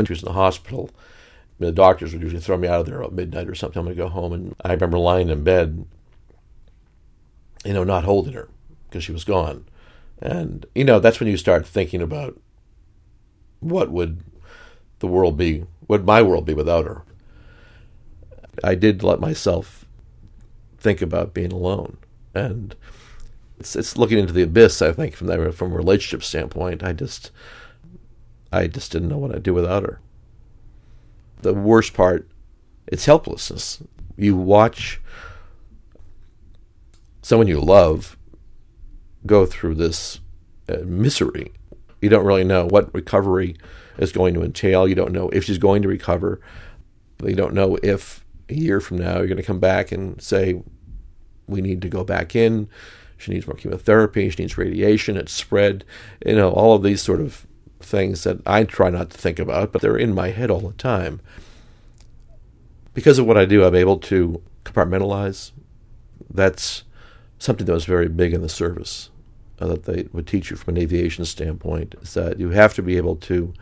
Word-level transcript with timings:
when 0.00 0.06
she 0.06 0.14
was 0.14 0.22
in 0.22 0.28
the 0.28 0.32
hospital, 0.32 0.90
the 1.58 1.70
doctors 1.70 2.12
would 2.12 2.22
usually 2.22 2.40
throw 2.40 2.56
me 2.56 2.66
out 2.66 2.80
of 2.80 2.86
there 2.86 3.02
at 3.02 3.12
midnight 3.12 3.48
or 3.48 3.54
something. 3.54 3.78
I'm 3.78 3.84
going 3.84 3.96
to 3.96 4.02
go 4.02 4.08
home. 4.08 4.32
And 4.32 4.56
I 4.64 4.72
remember 4.72 4.98
lying 4.98 5.28
in 5.28 5.44
bed, 5.44 5.84
you 7.66 7.74
know, 7.74 7.84
not 7.84 8.04
holding 8.04 8.32
her 8.32 8.48
because 8.88 9.04
she 9.04 9.12
was 9.12 9.24
gone. 9.24 9.66
And, 10.22 10.64
you 10.74 10.84
know, 10.84 11.00
that's 11.00 11.20
when 11.20 11.28
you 11.28 11.36
start 11.36 11.66
thinking 11.66 12.00
about 12.00 12.40
what 13.60 13.90
would 13.90 14.22
the 15.00 15.06
world 15.06 15.36
be, 15.36 15.66
would 15.86 16.06
my 16.06 16.22
world 16.22 16.46
be 16.46 16.54
without 16.54 16.86
her. 16.86 17.02
I 18.64 18.74
did 18.74 19.02
let 19.02 19.20
myself 19.20 19.84
think 20.78 21.02
about 21.02 21.34
being 21.34 21.52
alone. 21.52 21.98
And 22.34 22.74
it's, 23.58 23.76
it's 23.76 23.98
looking 23.98 24.18
into 24.18 24.32
the 24.32 24.42
abyss, 24.42 24.80
I 24.80 24.92
think, 24.92 25.14
from 25.14 25.26
that, 25.26 25.54
from 25.54 25.72
a 25.72 25.76
relationship 25.76 26.24
standpoint. 26.24 26.82
I 26.82 26.94
just, 26.94 27.30
I 28.52 28.66
just 28.66 28.92
didn't 28.92 29.08
know 29.08 29.18
what 29.18 29.34
I'd 29.34 29.42
do 29.42 29.54
without 29.54 29.84
her. 29.84 30.00
The 31.42 31.54
worst 31.54 31.94
part, 31.94 32.28
it's 32.86 33.06
helplessness. 33.06 33.82
You 34.16 34.36
watch 34.36 35.00
someone 37.22 37.46
you 37.46 37.60
love 37.60 38.16
go 39.26 39.46
through 39.46 39.74
this 39.74 40.20
uh, 40.68 40.78
misery. 40.84 41.52
You 42.00 42.08
don't 42.08 42.24
really 42.24 42.44
know 42.44 42.66
what 42.66 42.92
recovery 42.94 43.56
is 43.98 44.12
going 44.12 44.34
to 44.34 44.42
entail. 44.42 44.88
You 44.88 44.94
don't 44.94 45.12
know 45.12 45.28
if 45.30 45.44
she's 45.44 45.58
going 45.58 45.82
to 45.82 45.88
recover. 45.88 46.40
You 47.22 47.34
don't 47.34 47.54
know 47.54 47.78
if 47.82 48.24
a 48.48 48.54
year 48.54 48.80
from 48.80 48.98
now 48.98 49.18
you're 49.18 49.26
going 49.26 49.36
to 49.36 49.42
come 49.42 49.60
back 49.60 49.92
and 49.92 50.20
say, 50.20 50.62
we 51.46 51.60
need 51.60 51.82
to 51.82 51.88
go 51.88 52.04
back 52.04 52.34
in. 52.34 52.68
She 53.18 53.32
needs 53.32 53.46
more 53.46 53.56
chemotherapy. 53.56 54.30
She 54.30 54.42
needs 54.42 54.56
radiation. 54.56 55.16
It's 55.18 55.32
spread. 55.32 55.84
You 56.24 56.36
know, 56.36 56.50
all 56.50 56.74
of 56.74 56.82
these 56.82 57.02
sort 57.02 57.20
of 57.20 57.46
things 57.80 58.24
that 58.24 58.40
I 58.46 58.64
try 58.64 58.90
not 58.90 59.10
to 59.10 59.18
think 59.18 59.38
about, 59.38 59.72
but 59.72 59.82
they're 59.82 59.96
in 59.96 60.14
my 60.14 60.30
head 60.30 60.50
all 60.50 60.60
the 60.60 60.72
time. 60.74 61.20
Because 62.94 63.18
of 63.18 63.26
what 63.26 63.38
I 63.38 63.44
do, 63.44 63.64
I'm 63.64 63.74
able 63.74 63.98
to 63.98 64.42
compartmentalize. 64.64 65.52
That's 66.28 66.84
something 67.38 67.66
that 67.66 67.72
was 67.72 67.86
very 67.86 68.08
big 68.08 68.32
in 68.32 68.42
the 68.42 68.48
service 68.48 69.10
uh, 69.60 69.66
that 69.66 69.84
they 69.84 70.08
would 70.12 70.26
teach 70.26 70.50
you 70.50 70.56
from 70.56 70.76
an 70.76 70.82
aviation 70.82 71.24
standpoint 71.24 71.94
is 72.02 72.14
that 72.14 72.38
you 72.38 72.50
have 72.50 72.74
to 72.74 72.82
be 72.82 72.96
able 72.96 73.16
to 73.16 73.52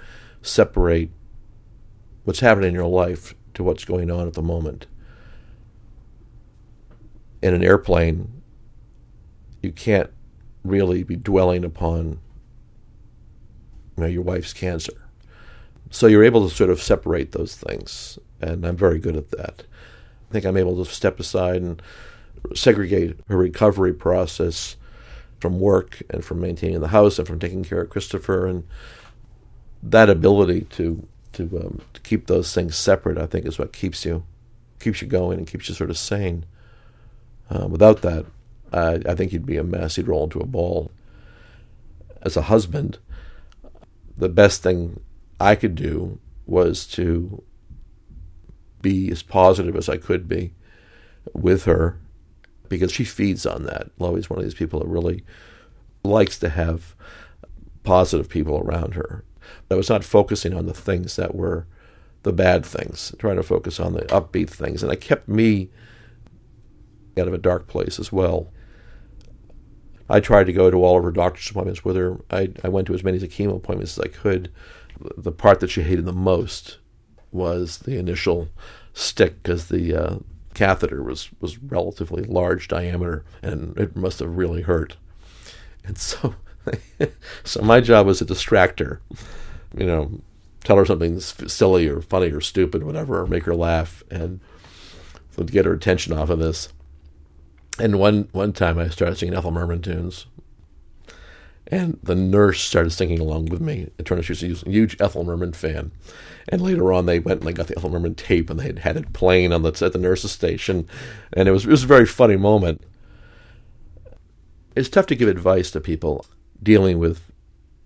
separate 0.42 1.10
what's 2.24 2.40
happening 2.40 2.68
in 2.68 2.74
your 2.74 2.86
life 2.86 3.34
to 3.54 3.64
what's 3.64 3.84
going 3.84 4.10
on 4.10 4.26
at 4.26 4.34
the 4.34 4.42
moment. 4.42 4.86
In 7.42 7.54
an 7.54 7.62
airplane, 7.62 8.42
you 9.62 9.72
can't 9.72 10.10
really 10.64 11.02
be 11.02 11.16
dwelling 11.16 11.64
upon 11.64 12.20
you 13.98 14.04
know, 14.04 14.08
your 14.08 14.22
wife's 14.22 14.52
cancer. 14.52 14.92
So 15.90 16.06
you're 16.06 16.22
able 16.22 16.48
to 16.48 16.54
sort 16.54 16.70
of 16.70 16.80
separate 16.80 17.32
those 17.32 17.56
things, 17.56 18.18
and 18.40 18.64
I'm 18.64 18.76
very 18.76 19.00
good 19.00 19.16
at 19.16 19.30
that. 19.30 19.64
I 20.28 20.32
think 20.32 20.44
I'm 20.44 20.56
able 20.56 20.84
to 20.84 20.90
step 20.90 21.18
aside 21.18 21.62
and 21.62 21.82
segregate 22.54 23.18
her 23.28 23.36
recovery 23.36 23.92
process 23.92 24.76
from 25.40 25.58
work 25.58 26.02
and 26.10 26.24
from 26.24 26.40
maintaining 26.40 26.80
the 26.80 26.88
house 26.88 27.18
and 27.18 27.26
from 27.26 27.40
taking 27.40 27.64
care 27.64 27.80
of 27.80 27.90
Christopher 27.90 28.46
and 28.46 28.66
that 29.82 30.08
ability 30.08 30.62
to 30.62 31.06
to, 31.32 31.44
um, 31.60 31.80
to 31.94 32.00
keep 32.00 32.26
those 32.26 32.52
things 32.52 32.76
separate, 32.76 33.18
I 33.18 33.26
think, 33.26 33.46
is 33.46 33.58
what 33.58 33.72
keeps 33.72 34.04
you 34.04 34.24
keeps 34.80 35.02
you 35.02 35.08
going 35.08 35.38
and 35.38 35.46
keeps 35.46 35.68
you 35.68 35.74
sort 35.74 35.90
of 35.90 35.98
sane. 35.98 36.44
Uh, 37.50 37.66
without 37.66 38.02
that, 38.02 38.26
I, 38.72 39.00
I 39.08 39.14
think 39.14 39.32
you'd 39.32 39.46
be 39.46 39.56
a 39.56 39.64
mess. 39.64 39.96
You'd 39.96 40.08
roll 40.08 40.24
into 40.24 40.38
a 40.38 40.46
ball. 40.46 40.92
As 42.22 42.36
a 42.36 42.42
husband, 42.42 42.98
the 44.18 44.28
best 44.28 44.62
thing 44.62 45.00
I 45.40 45.54
could 45.54 45.74
do 45.74 46.18
was 46.46 46.86
to 46.88 47.42
be 48.82 49.10
as 49.10 49.22
positive 49.22 49.76
as 49.76 49.88
I 49.88 49.96
could 49.96 50.28
be 50.28 50.54
with 51.32 51.64
her 51.64 51.98
because 52.68 52.92
she 52.92 53.04
feeds 53.04 53.46
on 53.46 53.64
that. 53.64 53.90
Loie's 53.98 54.28
one 54.28 54.38
of 54.38 54.44
these 54.44 54.54
people 54.54 54.80
that 54.80 54.88
really 54.88 55.24
likes 56.02 56.38
to 56.40 56.48
have 56.48 56.94
positive 57.82 58.28
people 58.28 58.58
around 58.58 58.94
her. 58.94 59.24
I 59.70 59.74
was 59.74 59.88
not 59.88 60.04
focusing 60.04 60.54
on 60.54 60.66
the 60.66 60.74
things 60.74 61.16
that 61.16 61.34
were 61.34 61.66
the 62.22 62.32
bad 62.32 62.66
things, 62.66 63.14
trying 63.18 63.36
to 63.36 63.42
focus 63.42 63.78
on 63.80 63.94
the 63.94 64.02
upbeat 64.02 64.50
things. 64.50 64.82
And 64.82 64.92
it 64.92 65.00
kept 65.00 65.28
me 65.28 65.70
out 67.16 67.28
of 67.28 67.34
a 67.34 67.38
dark 67.38 67.66
place 67.66 67.98
as 67.98 68.12
well. 68.12 68.50
I 70.08 70.20
tried 70.20 70.44
to 70.44 70.52
go 70.52 70.70
to 70.70 70.84
all 70.84 70.98
of 70.98 71.04
her 71.04 71.10
doctor's 71.10 71.50
appointments 71.50 71.84
with 71.84 71.96
her. 71.96 72.18
I, 72.30 72.50
I 72.64 72.68
went 72.68 72.86
to 72.86 72.94
as 72.94 73.04
many 73.04 73.18
chemo 73.18 73.56
appointments 73.56 73.98
as 73.98 74.04
I 74.04 74.08
could. 74.08 74.50
The 75.16 75.32
part 75.32 75.60
that 75.60 75.70
she 75.70 75.82
hated 75.82 76.06
the 76.06 76.12
most 76.12 76.78
was 77.30 77.78
the 77.78 77.98
initial 77.98 78.48
stick 78.94 79.42
because 79.42 79.68
the 79.68 79.94
uh, 79.94 80.16
catheter 80.54 81.02
was, 81.02 81.28
was 81.40 81.62
relatively 81.62 82.24
large 82.24 82.68
diameter 82.68 83.24
and 83.42 83.76
it 83.78 83.94
must 83.94 84.18
have 84.20 84.36
really 84.36 84.62
hurt. 84.62 84.96
And 85.84 85.98
so, 85.98 86.34
so 87.44 87.62
my 87.62 87.80
job 87.80 88.06
was 88.06 88.18
to 88.18 88.24
distract 88.24 88.80
her, 88.80 89.00
you 89.76 89.86
know, 89.86 90.20
tell 90.64 90.76
her 90.76 90.84
something 90.84 91.20
silly 91.20 91.88
or 91.88 92.00
funny 92.00 92.30
or 92.30 92.40
stupid, 92.40 92.82
whatever, 92.82 93.20
or 93.20 93.26
make 93.26 93.44
her 93.44 93.54
laugh, 93.54 94.02
and 94.10 94.40
get 95.46 95.64
her 95.64 95.72
attention 95.72 96.12
off 96.12 96.30
of 96.30 96.38
this. 96.38 96.68
And 97.78 97.98
one 97.98 98.28
one 98.32 98.52
time 98.52 98.78
I 98.78 98.88
started 98.88 99.16
singing 99.16 99.34
Ethel 99.34 99.52
Merman 99.52 99.82
tunes, 99.82 100.26
and 101.68 101.98
the 102.02 102.14
nurse 102.14 102.60
started 102.60 102.90
singing 102.90 103.20
along 103.20 103.46
with 103.46 103.60
me. 103.60 103.90
It 103.98 104.04
turned 104.04 104.18
out 104.18 104.24
she 104.24 104.32
was 104.32 104.62
a 104.62 104.70
huge 104.70 104.96
Ethel 105.00 105.24
Merman 105.24 105.52
fan. 105.52 105.92
And 106.48 106.62
later 106.62 106.92
on, 106.92 107.06
they 107.06 107.18
went 107.18 107.40
and 107.40 107.48
they 107.48 107.52
got 107.52 107.66
the 107.66 107.76
Ethel 107.76 107.90
Merman 107.90 108.14
tape 108.14 108.50
and 108.50 108.58
they 108.58 108.64
had 108.64 108.80
had 108.80 108.96
it 108.96 109.12
playing 109.12 109.52
on 109.52 109.62
the 109.62 109.68
at 109.84 109.92
the 109.92 109.98
nurse's 109.98 110.32
station, 110.32 110.88
and 111.32 111.48
it 111.48 111.52
was 111.52 111.64
it 111.64 111.70
was 111.70 111.84
a 111.84 111.88
very 111.88 112.06
funny 112.06 112.36
moment. 112.36 112.82
It's 114.74 114.88
tough 114.88 115.06
to 115.06 115.16
give 115.16 115.28
advice 115.28 115.70
to 115.72 115.80
people 115.80 116.24
dealing 116.62 116.98
with 116.98 117.32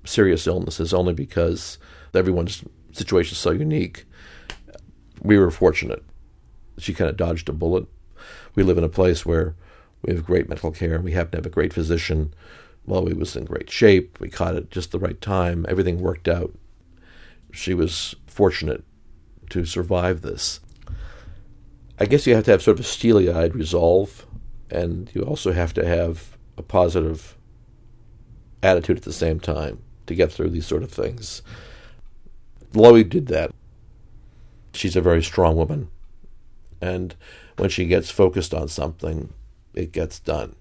serious 0.05 0.47
illnesses 0.47 0.93
only 0.93 1.15
because 1.15 1.79
everyone's 2.15 2.65
situation 2.93 3.33
is 3.33 3.39
so 3.39 3.51
unique. 3.51 4.05
We 5.23 5.39
were 5.39 5.51
fortunate. 5.51 6.05
She 6.79 6.95
kind 6.95 7.11
of 7.11 7.17
dodged 7.17 7.49
a 7.49 7.53
bullet. 7.53 7.87
We 8.55 8.63
live 8.63 8.79
in 8.79 8.85
a 8.85 8.89
place 8.89 9.25
where 9.25 9.55
we 10.03 10.13
have 10.13 10.25
great 10.25 10.49
medical 10.49 10.73
care. 10.73 11.01
We 11.01 11.13
happen 11.13 11.33
to 11.33 11.39
have 11.39 11.47
a 11.47 11.51
great 11.51 11.73
physician. 11.73 12.35
We 12.85 13.15
was 13.15 13.37
in 13.37 13.45
great 13.45 13.71
shape. 13.71 14.19
We 14.21 14.29
caught 14.29 14.57
it 14.57 14.71
just 14.71 14.91
the 14.91 14.99
right 14.99 15.21
time. 15.21 15.65
Everything 15.69 16.01
worked 16.01 16.29
out. 16.29 16.53
She 17.53 17.75
was 17.75 18.15
fortunate 18.27 18.83
to 19.51 19.65
survive 19.65 20.23
this. 20.23 20.61
I 21.99 22.07
guess 22.07 22.27
you 22.27 22.35
have 22.35 22.45
to 22.45 22.51
have 22.51 22.63
sort 22.63 22.79
of 22.79 22.85
a 22.85 22.89
steely 22.89 23.31
eyed 23.31 23.55
resolve, 23.55 24.27
and 24.71 25.11
you 25.15 25.23
also 25.23 25.53
have 25.53 25.73
to 25.75 25.87
have 25.87 26.37
a 26.59 26.63
positive 26.63 27.37
attitude 28.63 28.97
at 28.97 29.03
the 29.05 29.13
same 29.13 29.39
time 29.39 29.83
to 30.07 30.15
get 30.15 30.33
through 30.33 30.51
these 30.51 30.67
sort 30.67 30.83
of 30.83 30.91
things. 30.91 31.43
Loie 32.75 33.05
did 33.05 33.27
that. 33.29 33.53
She's 34.75 34.97
a 34.97 35.01
very 35.01 35.23
strong 35.23 35.55
woman, 35.55 35.91
and 36.81 37.15
when 37.59 37.71
she 37.71 37.85
gets 37.85 38.11
focused 38.11 38.55
on 38.55 38.67
something, 38.69 39.33
it 39.75 39.93
gets 39.93 40.21
done. 40.21 40.55